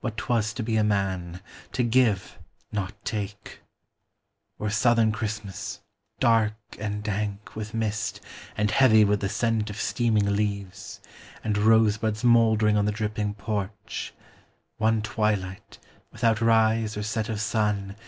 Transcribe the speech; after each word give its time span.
What 0.00 0.16
'twas 0.16 0.52
to 0.52 0.62
be 0.62 0.76
a 0.76 0.84
man; 0.84 1.40
to 1.72 1.82
give, 1.82 2.38
not 2.70 3.04
take; 3.04 3.58
lO 3.58 3.58
CHRISTMAS 3.58 3.58
DAY. 3.58 4.64
Or 4.66 4.70
southern 4.70 5.10
Christmas, 5.10 5.80
dark 6.20 6.52
and 6.78 7.02
dank 7.02 7.56
with 7.56 7.74
mist, 7.74 8.20
And 8.56 8.70
heavy 8.70 9.04
with 9.04 9.18
the 9.18 9.28
scent 9.28 9.70
of 9.70 9.80
steaming 9.80 10.36
leaves, 10.36 11.00
And 11.42 11.58
rosebuds 11.58 12.22
moldering 12.22 12.76
on 12.76 12.84
the 12.84 12.92
dripping 12.92 13.34
porch; 13.34 14.14
One 14.76 15.02
twilight, 15.02 15.80
without 16.12 16.40
rise 16.40 16.96
or 16.96 17.02
set 17.02 17.28
of 17.28 17.40
sun. 17.40 17.96